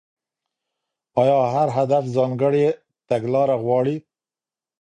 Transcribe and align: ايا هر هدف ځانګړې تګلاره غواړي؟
ايا 1.21 1.39
هر 1.53 1.67
هدف 1.77 2.03
ځانګړې 2.15 2.65
تګلاره 3.09 3.55
غواړي؟ 3.63 3.95